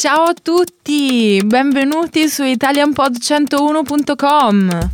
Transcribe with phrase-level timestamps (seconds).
[0.00, 4.90] Ciao a tutti, benvenuti su italianpod101.com.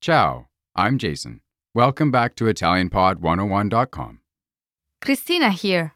[0.00, 0.46] Ciao,
[0.76, 1.40] I'm Jason.
[1.74, 4.19] Welcome back to ItalianPod101.com.
[5.00, 5.94] Christina here.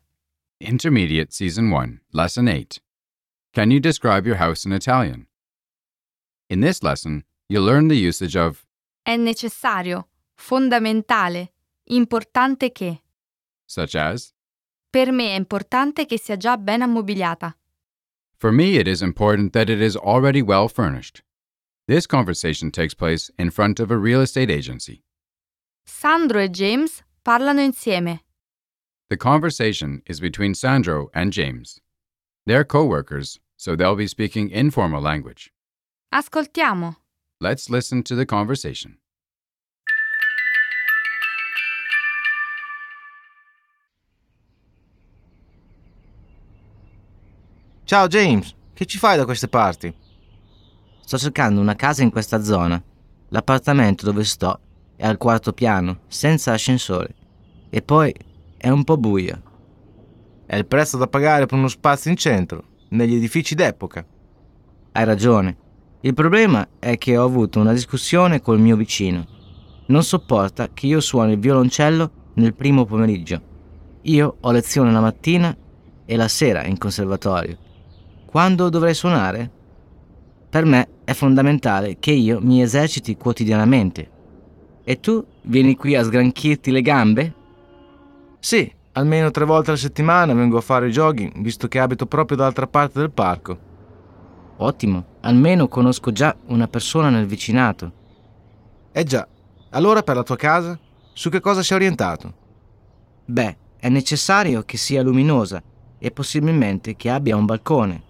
[0.60, 2.80] Intermediate Season 1, Lesson 8.
[3.52, 5.26] Can you describe your house in Italian?
[6.48, 8.64] In this lesson, you'll learn the usage of
[9.06, 11.52] È necessario, fondamentale,
[11.90, 13.02] importante che.
[13.66, 14.32] such as
[14.90, 17.56] Per me è importante che sia già ben ammobiliata.
[18.36, 21.22] For me, it is important that it is already well furnished.
[21.86, 25.02] This conversation takes place in front of a real estate agency.
[25.84, 28.23] Sandro e James parlano insieme.
[29.10, 31.78] The conversation is between Sandro and James.
[32.46, 35.52] They're co workers, so they'll be speaking informal language.
[36.10, 36.96] Ascoltiamo.
[37.38, 38.96] Let's listen to the conversation.
[47.84, 49.94] Ciao James, che ci fai da queste parti?
[51.04, 52.82] Sto cercando una casa in questa zona.
[53.28, 54.58] L'appartamento dove sto
[54.96, 57.14] è al quarto piano, senza ascensore.
[57.68, 58.14] E poi
[58.64, 59.42] è un po' buio.
[60.46, 64.06] È il prezzo da pagare per uno spazio in centro, negli edifici d'epoca.
[64.92, 65.56] Hai ragione.
[66.00, 69.26] Il problema è che ho avuto una discussione col mio vicino.
[69.88, 73.38] Non sopporta che io suoni il violoncello nel primo pomeriggio.
[74.00, 75.54] Io ho lezione la mattina
[76.06, 77.58] e la sera in conservatorio.
[78.24, 79.50] Quando dovrei suonare?
[80.48, 84.10] Per me è fondamentale che io mi eserciti quotidianamente.
[84.82, 87.42] E tu vieni qui a sgranchirti le gambe?
[88.44, 92.66] Sì, almeno tre volte alla settimana vengo a fare jogging, visto che abito proprio dall'altra
[92.66, 93.58] parte del parco.
[94.58, 97.92] Ottimo, almeno conosco già una persona nel vicinato.
[98.92, 99.26] Eh già,
[99.70, 100.78] allora per la tua casa,
[101.14, 102.34] su che cosa sei orientato?
[103.24, 105.62] Beh, è necessario che sia luminosa
[105.98, 108.02] e possibilmente che abbia un balcone,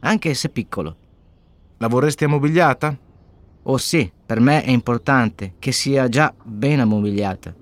[0.00, 0.96] anche se piccolo.
[1.78, 2.94] La vorresti ammobiliata?
[3.62, 7.57] Oh sì, per me è importante che sia già ben ammobiliata.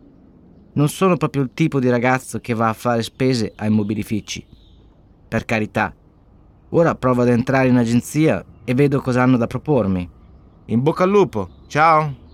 [0.77, 4.47] Non sono proprio il tipo di ragazzo che va a fare spese ai mobilifici.
[5.27, 5.95] Per carità.
[6.71, 10.11] Ora provo ad entrare in agenzia e vedo cosa hanno da propormi.
[10.67, 12.25] In bocca al lupo, ciao!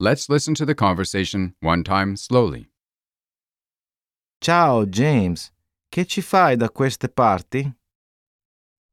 [0.00, 2.70] Let's listen to the conversation one time slowly.
[4.40, 5.52] Ciao James,
[5.88, 7.70] che ci fai da queste parti?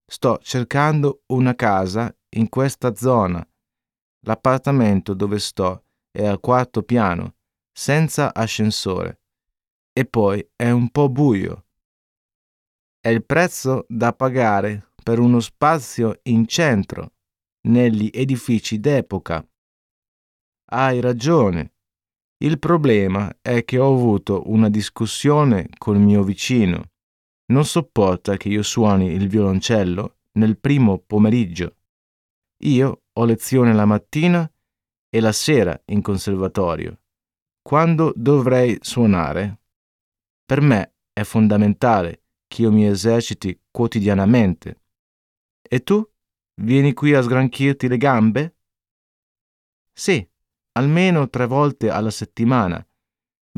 [0.05, 3.47] Sto cercando una casa in questa zona.
[4.27, 7.35] L'appartamento dove sto è al quarto piano,
[7.71, 9.21] senza ascensore.
[9.93, 11.65] E poi è un po' buio.
[12.99, 17.13] È il prezzo da pagare per uno spazio in centro,
[17.67, 19.47] negli edifici d'epoca.
[20.71, 21.73] Hai ragione.
[22.37, 26.89] Il problema è che ho avuto una discussione col mio vicino.
[27.51, 31.75] Non sopporta che io suoni il violoncello nel primo pomeriggio.
[32.63, 34.49] Io ho lezione la mattina
[35.09, 36.99] e la sera in conservatorio.
[37.61, 39.61] Quando dovrei suonare?
[40.45, 44.83] Per me è fondamentale che io mi eserciti quotidianamente.
[45.61, 46.05] E tu?
[46.61, 48.57] Vieni qui a sgranchirti le gambe?
[49.91, 50.29] Sì,
[50.73, 52.85] almeno tre volte alla settimana.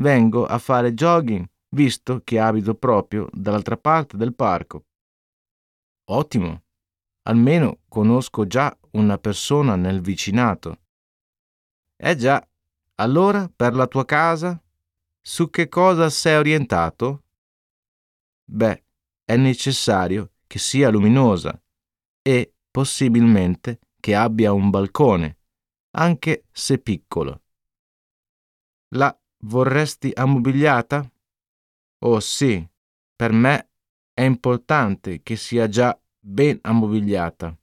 [0.00, 4.86] Vengo a fare jogging, visto che abito proprio dall'altra parte del parco.
[6.10, 6.62] Ottimo.
[7.28, 10.80] Almeno conosco già una persona nel vicinato.
[11.96, 12.46] Eh già,
[12.96, 14.62] allora per la tua casa?
[15.20, 17.24] Su che cosa sei orientato?
[18.44, 18.84] Beh,
[19.24, 21.60] è necessario che sia luminosa
[22.22, 25.38] e possibilmente che abbia un balcone,
[25.96, 27.42] anche se piccolo.
[28.94, 31.10] La vorresti ammobiliata?
[32.04, 32.66] Oh sì,
[33.16, 33.70] per me
[34.14, 37.57] è importante che sia già ben ammobiliata.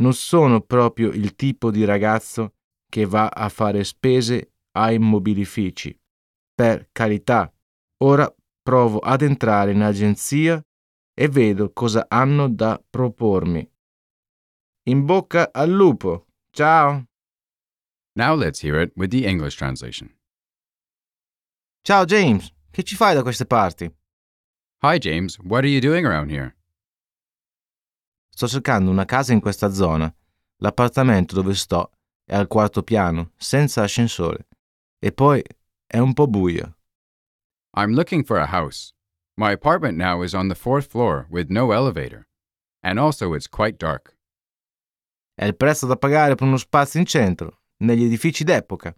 [0.00, 2.54] Non sono proprio il tipo di ragazzo
[2.88, 5.96] che va a fare spese ai mobilifici.
[6.54, 7.52] Per carità,
[8.04, 10.62] ora provo ad entrare in agenzia
[11.14, 13.68] e vedo cosa hanno da propormi.
[14.84, 16.26] In bocca al lupo.
[16.50, 17.04] Ciao.
[18.14, 20.16] Now let's hear it with the English translation.
[21.82, 23.92] Ciao James, che ci fai da queste parti?
[24.82, 25.38] Hi, James.
[25.38, 26.57] What are you doing around here?
[28.38, 30.14] Sto cercando una casa in questa zona.
[30.58, 31.90] L'appartamento dove sto
[32.24, 34.46] è al quarto piano, senza ascensore.
[35.00, 35.42] E poi
[35.84, 36.76] è un po' buio.
[37.76, 38.92] I'm looking for a house.
[39.34, 42.28] My apartment now is on the fourth floor with no elevator.
[42.80, 44.16] And also, it's quite dark.
[45.34, 48.94] È il prezzo da pagare per uno spazio in centro, negli edifici d'epoca.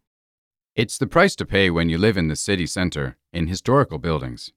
[0.75, 4.53] It's the price to pay when you live in the city center, in historical buildings.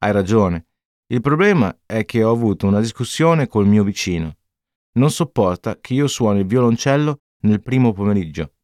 [0.00, 0.64] Hai ragione.
[1.08, 4.36] Il problema è che ho avuto una discussione col mio vicino.
[4.92, 8.54] Non sopporta che io suoni il violoncello nel primo pomeriggio.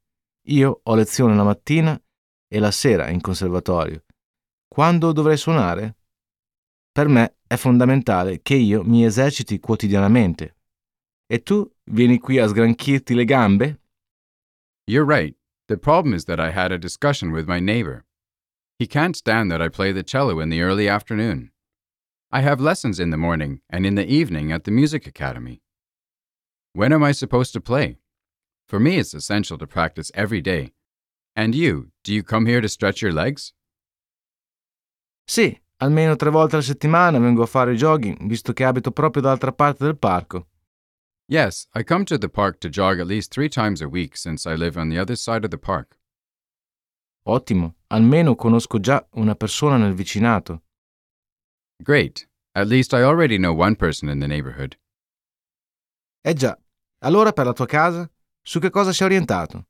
[0.48, 2.00] Io ho lezione la mattina
[2.48, 4.04] e la sera in conservatorio.
[4.66, 5.98] Quando dovrei suonare?
[6.90, 10.56] Per me è fondamentale che io mi eserciti quotidianamente.
[11.26, 13.80] E tu vieni qui a sgranchirti le gambe?
[14.88, 15.36] You're right.
[15.66, 18.06] The problem is that I had a discussion with my neighbor.
[18.78, 21.52] He can't stand that I play the cello in the early afternoon.
[22.32, 25.62] I have lessons in the morning and in the evening at the music academy.
[26.74, 27.98] When am I supposed to play?
[28.68, 30.70] For me, it's essential to practice every day.
[31.34, 33.52] And you, do you come here to stretch your legs?
[35.26, 39.50] Sì, almeno tre volte alla settimana vengo a fare jogging, visto che abito proprio dall'altra
[39.50, 40.46] parte del parco.
[41.26, 44.48] Yes, I come to the park to jog at least three times a week since
[44.48, 45.98] I live on the other side of the park.
[47.24, 50.62] Ottimo, almeno conosco già una persona nel vicinato.
[51.82, 52.26] Great.
[52.54, 54.76] At least I already know one person in the neighborhood.
[56.22, 56.58] Eh già,
[56.98, 58.10] allora per la tua casa,
[58.42, 59.66] su che cosa sei orientato?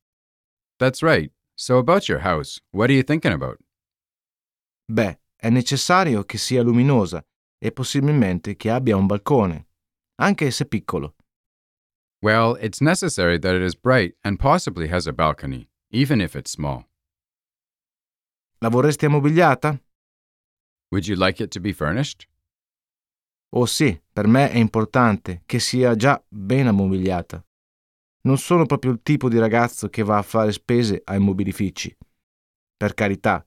[0.79, 1.33] That's right.
[1.55, 3.59] So, about your house, what are you thinking about?
[4.87, 7.25] Beh, è necessario che sia luminosa
[7.59, 9.69] e possibilmente che abbia un balcone,
[10.17, 11.15] anche se piccolo.
[12.23, 16.51] Well, it's necessary that it is bright and possibly has a balcony, even if it's
[16.51, 16.87] small.
[18.59, 19.79] La vorresti ammobiliata?
[20.91, 22.27] Would you like it to be furnished?
[23.51, 27.45] Oh sì, per me è importante che sia già ben ammobiliata.
[28.23, 31.97] Non sono proprio il tipo di ragazzo che va a fare spese ai mobilifici.
[32.77, 33.47] Per carità.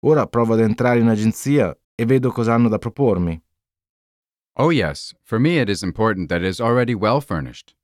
[0.00, 3.40] Ora provo ad entrare in agenzia e vedo cosa hanno da propormi.
[4.54, 7.74] Oh, yes, for me it is important that it is already well furnished.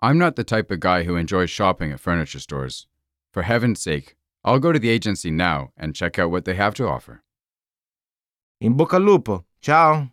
[0.00, 2.88] I'm not the type of guy who enjoys shopping at furniture stores.
[3.32, 6.74] For heaven's sake, I'll go to the agency now and check out what they have
[6.74, 7.22] to offer.
[8.62, 9.44] In bocca al lupo.
[9.60, 10.08] Ciao.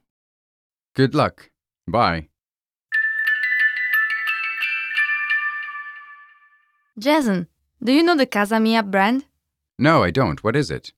[0.96, 1.51] Good luck.
[1.88, 2.30] Bye.
[6.98, 7.48] Jason,
[7.84, 9.25] do you know the Casa Mia brand?
[9.78, 10.44] No, I don't.
[10.44, 10.94] What is it?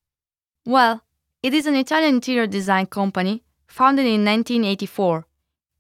[0.66, 1.04] Well,
[1.44, 5.26] it is an Italian interior design company founded in 1984,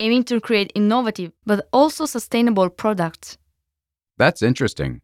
[0.01, 3.37] aiming to create innovative but also sustainable products.
[4.17, 4.99] That's interesting.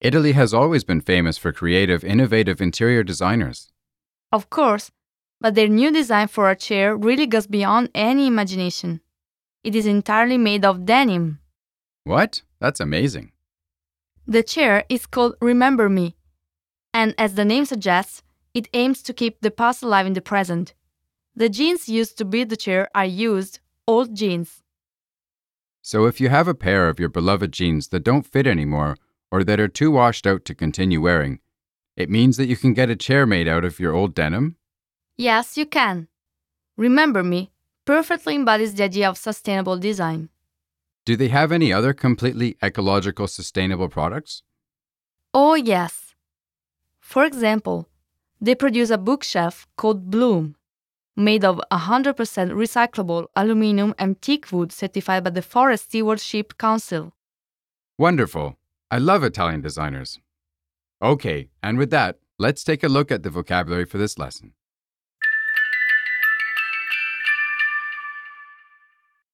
[0.00, 3.72] Italy has always been famous for creative, innovative interior designers.
[4.30, 4.92] Of course,
[5.44, 9.02] but their new design for a chair really goes beyond any imagination.
[9.62, 11.38] It is entirely made of denim.
[12.04, 12.40] What?
[12.60, 13.32] That's amazing.
[14.26, 16.16] The chair is called Remember Me,
[16.94, 18.22] and as the name suggests,
[18.54, 20.72] it aims to keep the past alive in the present.
[21.36, 24.62] The jeans used to build the chair are used, old jeans.
[25.82, 28.96] So if you have a pair of your beloved jeans that don't fit anymore
[29.30, 31.40] or that are too washed out to continue wearing,
[31.98, 34.56] it means that you can get a chair made out of your old denim?
[35.16, 36.08] Yes, you can.
[36.76, 37.50] Remember Me
[37.84, 40.28] perfectly embodies the idea of sustainable design.
[41.04, 44.42] Do they have any other completely ecological sustainable products?
[45.34, 46.14] Oh, yes.
[46.98, 47.88] For example,
[48.40, 50.56] they produce a bookshelf called Bloom,
[51.14, 57.12] made of 100% recyclable aluminum and teak wood certified by the Forest Stewardship Council.
[57.98, 58.56] Wonderful.
[58.90, 60.18] I love Italian designers.
[61.02, 64.54] Okay, and with that, let's take a look at the vocabulary for this lesson.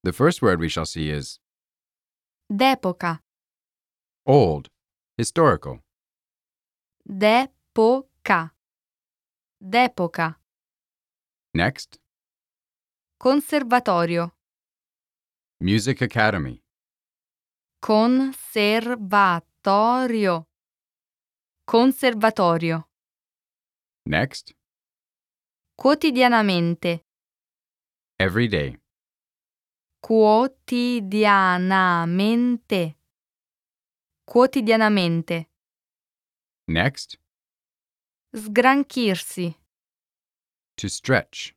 [0.03, 1.39] The first word we shall see is
[2.51, 3.21] D'epoca,
[4.27, 4.69] old,
[5.19, 5.81] historical.
[7.07, 8.55] d'epoca,
[9.61, 10.39] d'epoca,
[11.55, 11.99] Next,
[13.19, 14.33] conservatorio,
[15.61, 16.63] music academy.
[17.81, 20.47] conservatorio,
[21.67, 22.87] conservatorio,
[24.07, 24.55] Next,
[25.77, 27.05] quotidianamente,
[28.19, 28.77] every day.
[30.01, 32.97] Quotidianamente,
[34.25, 35.49] quotidianamente,
[36.69, 37.19] Next,
[38.33, 39.55] sgranchirsi,
[40.77, 41.55] to stretch.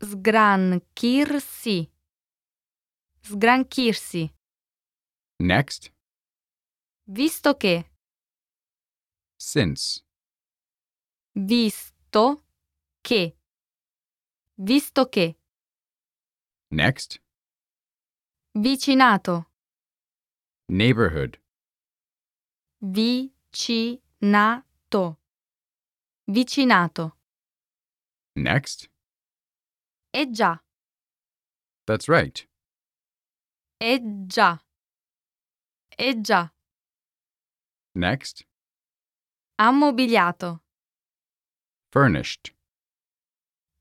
[0.00, 1.90] sgranchirsi,
[3.22, 4.34] sgranchirsi,
[5.38, 5.92] Next,
[7.06, 7.90] visto che,
[9.38, 10.02] since.
[11.34, 12.44] visto
[13.00, 13.36] che,
[14.58, 15.38] visto che,
[16.74, 17.20] Next,
[18.54, 19.44] vicinato,
[20.70, 21.38] neighborhood.
[22.80, 25.18] Vicinato.
[26.26, 27.18] Vicinato.
[28.36, 28.88] Next.
[30.14, 30.58] E già.
[31.86, 32.48] That's right.
[33.78, 34.58] E già.
[35.98, 36.50] E già.
[37.94, 38.46] Next.
[39.58, 40.62] Ammobiliato.
[41.90, 42.54] Furnished.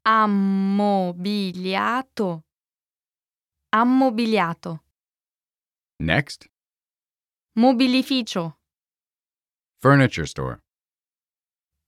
[0.05, 2.43] Ammobiliato.
[3.73, 4.83] Ammobiliato.
[5.99, 6.49] Next.
[7.55, 8.57] Mobilificio.
[9.79, 10.61] Furniture store.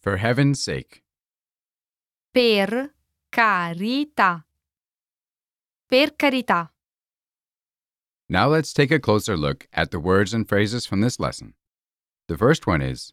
[0.01, 1.05] For heaven's sake.
[2.33, 2.93] Per
[3.31, 4.45] carità.
[5.87, 6.73] Per carità.
[8.29, 11.55] Now let's take a closer look at the words and phrases from this lesson.
[12.29, 13.13] The first one is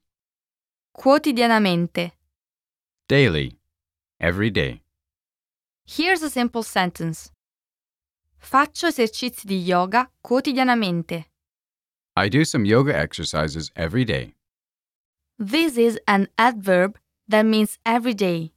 [0.97, 2.11] Quotidianamente.
[3.07, 3.57] daily,
[4.19, 4.81] every day.
[5.85, 7.31] Here's a simple sentence.
[8.39, 11.25] Faccio esercizi di yoga quotidianamente.
[12.15, 14.33] I do some yoga exercises every day.
[15.37, 18.53] This is an adverb that means every day.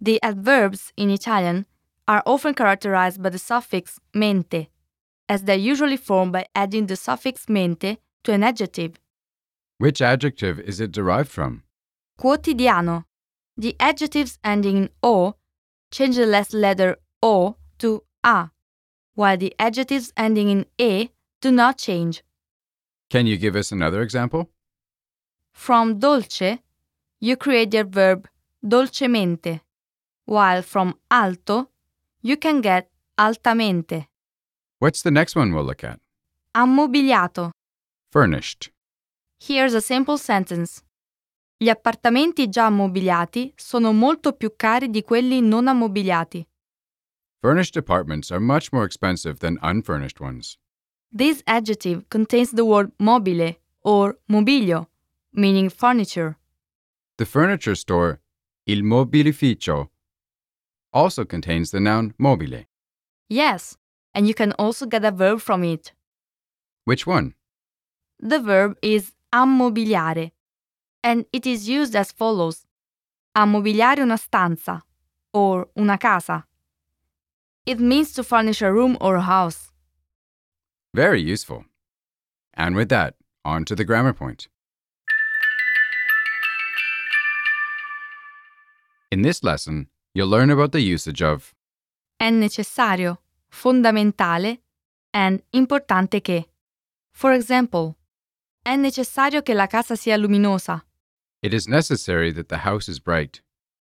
[0.00, 1.66] The adverbs in Italian
[2.06, 4.68] are often characterized by the suffix mente,
[5.28, 8.98] as they're usually formed by adding the suffix mente to an adjective.
[9.82, 11.64] Which adjective is it derived from?
[12.16, 13.04] Quotidiano.
[13.56, 15.34] The adjectives ending in o
[15.90, 18.50] change the last letter o to a,
[19.16, 21.08] while the adjectives ending in e
[21.40, 22.22] do not change.
[23.10, 24.50] Can you give us another example?
[25.52, 26.60] From dolce,
[27.18, 28.28] you create the verb
[28.64, 29.62] dolcemente,
[30.26, 31.70] while from alto,
[32.22, 34.06] you can get altamente.
[34.78, 35.98] What's the next one we'll look at?
[36.54, 37.50] Ammobiliato.
[38.12, 38.71] Furnished.
[39.44, 40.84] Here's a simple sentence.
[41.56, 46.46] Gli appartamenti già ammobiliati sono molto più cari di quelli non ammobiliati.
[47.40, 50.58] Furnished apartments are much more expensive than unfurnished ones.
[51.10, 54.86] This adjective contains the word mobile or mobilio,
[55.32, 56.36] meaning furniture.
[57.16, 58.20] The furniture store,
[58.66, 59.90] Il Mobilificio,
[60.92, 62.64] also contains the noun mobile.
[63.28, 63.76] Yes,
[64.14, 65.92] and you can also get a verb from it.
[66.84, 67.34] Which one?
[68.20, 70.32] The verb is ammobiliare,
[71.02, 72.66] and it is used as follows
[73.34, 74.82] ammobiliare una stanza
[75.32, 76.46] or una casa.
[77.64, 79.70] It means to furnish a room or a house.
[80.94, 81.64] Very useful.
[82.54, 84.48] And with that, on to the grammar point.
[89.10, 91.54] In this lesson, you'll learn about the usage of
[92.20, 93.18] È necessario,
[93.50, 94.60] fondamentale,
[95.12, 96.48] and importante che.
[97.10, 97.96] For example,
[98.64, 100.84] è necessario che la casa sia luminosa.
[101.42, 103.40] it is necessary that the house is bright.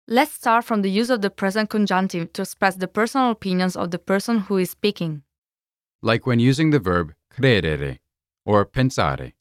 [0.08, 3.90] Let's start from the use of the present conjunctive to express the personal opinions of
[3.90, 5.24] the person who is speaking.
[6.04, 7.98] like when using the verb credere
[8.46, 9.34] or pensare.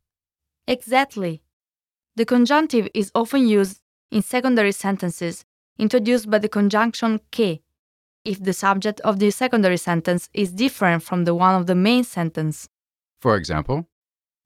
[0.66, 1.42] Exactly.
[2.16, 5.44] The conjunctive is often used in secondary sentences
[5.78, 7.60] introduced by the conjunction che
[8.24, 12.02] if the subject of the secondary sentence is different from the one of the main
[12.02, 12.68] sentence.
[13.20, 13.86] For example,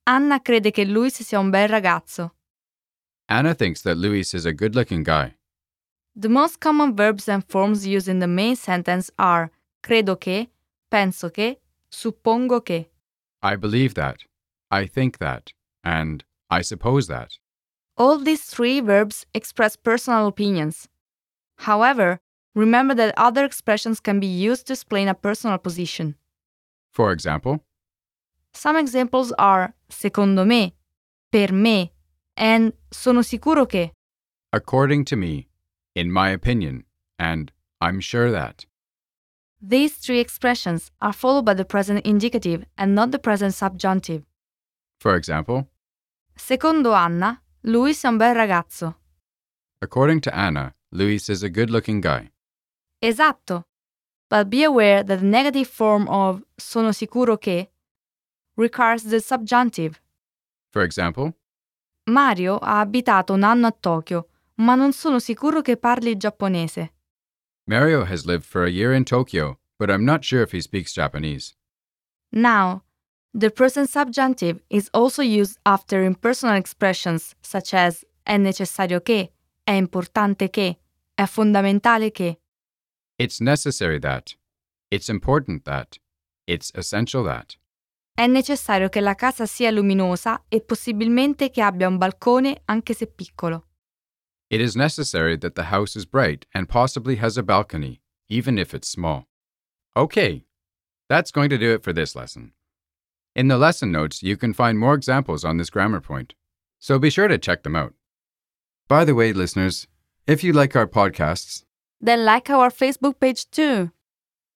[0.07, 2.35] Anna crede che Luis sia un bel ragazzo.
[3.29, 5.37] Anna thinks that Luis is a good looking guy.
[6.17, 9.51] The most common verbs and forms used in the main sentence are
[9.83, 10.51] credo che,
[10.91, 12.91] penso che, suppongo che.
[13.43, 14.25] I believe that.
[14.71, 15.53] I think that.
[15.85, 17.39] And I suppose that.
[17.97, 20.89] All these three verbs express personal opinions.
[21.59, 22.19] However,
[22.55, 26.17] remember that other expressions can be used to explain a personal position.
[26.91, 27.61] For example,
[28.53, 30.75] Some examples are secondo me,
[31.31, 31.93] per me,
[32.37, 33.93] and sono sicuro che.
[34.53, 35.49] according to me,
[35.95, 36.85] in my opinion,
[37.19, 38.67] and I'm sure that.
[39.61, 44.25] These three expressions are followed by the present indicative and not the present subjunctive.
[44.99, 45.69] For example,
[46.37, 48.95] Secondo Anna, Luis è un bel ragazzo.
[49.83, 52.31] according to Anna, Luis is a good looking guy.
[53.03, 53.65] Esatto.
[54.29, 57.71] But be aware that the negative form of sono sicuro che
[58.61, 60.01] requires the subjunctive.
[60.71, 61.35] For example,
[62.07, 66.93] Mario ha abitato un anno a Tokyo, ma non sono sicuro che parli giapponese.
[67.67, 70.93] Mario has lived for a year in Tokyo, but I'm not sure if he speaks
[70.93, 71.55] Japanese.
[72.33, 72.83] Now,
[73.33, 79.33] the present subjunctive is also used after impersonal expressions such as è necessario che,
[79.65, 80.79] è importante che,
[81.15, 82.41] è fondamentale che.
[83.19, 84.35] It's necessary that.
[84.91, 85.99] It's important that.
[86.47, 87.57] It's essential that.
[88.15, 93.07] È necessario che la casa sia luminosa e possibilmente che abbia un balcone anche se
[93.07, 93.67] piccolo.
[94.51, 98.75] It is necessary that the house is bright and possibly has a balcony, even if
[98.75, 99.27] it's small.
[99.97, 100.45] Okay,
[101.09, 102.53] that's going to do it for this lesson.
[103.35, 106.35] In the lesson notes, you can find more examples on this grammar point,
[106.79, 107.95] so be sure to check them out.
[108.89, 109.87] By the way, listeners,
[110.27, 111.65] if you like our podcasts,
[112.01, 113.93] Then like our Facebook page too.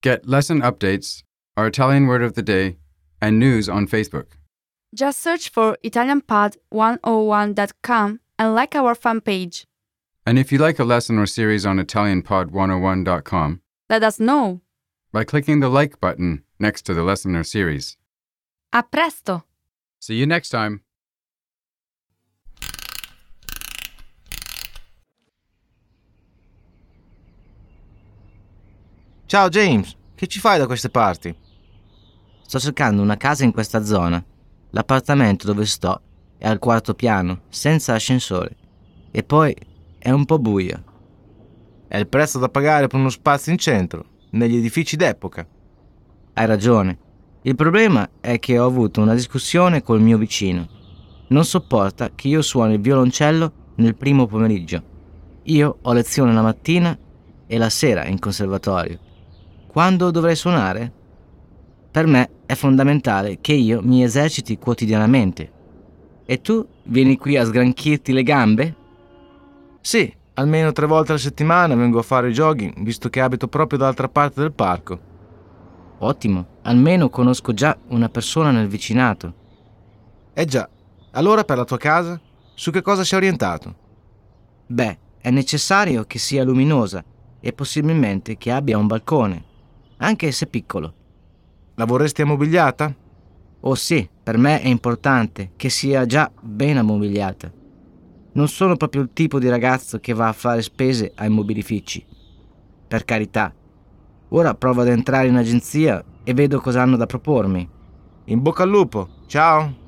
[0.03, 1.23] get lesson updates,
[1.57, 2.77] our Italian word of the day,
[3.25, 4.37] and news on Facebook.
[4.95, 9.65] Just search for ItalianPod101.com and like our fan page.
[10.27, 14.61] And if you like a lesson or series on ItalianPod101.com, Let us know.
[15.13, 17.97] by clicking the like button next to the lesson or series.
[18.73, 19.45] A presto!
[20.01, 20.81] See you next time.
[29.27, 31.35] Ciao James, che ci fai da queste parti?
[32.47, 34.23] Sto cercando una casa in questa zona.
[34.71, 36.01] L'appartamento dove sto
[36.37, 38.57] è al quarto piano, senza ascensore.
[39.11, 39.55] E poi
[39.99, 40.83] è un po' buio.
[41.89, 45.47] È il prezzo da pagare per uno spazio in centro, negli edifici d'epoca.
[46.35, 46.99] Hai ragione.
[47.43, 50.69] Il problema è che ho avuto una discussione col mio vicino.
[51.29, 54.83] Non sopporta che io suoni il violoncello nel primo pomeriggio.
[55.45, 56.97] Io ho lezione la mattina
[57.47, 58.99] e la sera in conservatorio.
[59.67, 60.93] Quando dovrei suonare?
[61.91, 65.53] Per me è fondamentale che io mi eserciti quotidianamente.
[66.27, 68.75] E tu vieni qui a sgranchirti le gambe?
[69.81, 74.09] Sì, almeno tre volte alla settimana vengo a fare jogging, visto che abito proprio dall'altra
[74.09, 75.13] parte del parco.
[75.99, 79.35] Ottimo, almeno conosco già una persona nel vicinato.
[80.35, 80.69] Eh già,
[81.13, 82.21] allora per la tua casa,
[82.55, 83.75] su che cosa sei orientato?
[84.67, 87.05] Beh, è necessario che sia luminosa
[87.41, 89.45] e possibilmente che abbia un balcone,
[89.99, 90.95] anche se piccolo.
[91.77, 92.95] La vorresti ammobiliata?
[93.61, 97.51] Oh sì, per me è importante che sia già ben ammobiliata.
[98.33, 102.05] Non sono proprio il tipo di ragazzo che va a fare spese ai mobilifici.
[102.87, 103.53] Per carità.
[104.29, 107.69] Ora provo ad entrare in agenzia e vedo cosa hanno da propormi.
[108.27, 109.84] In bocca al lupo, ciao!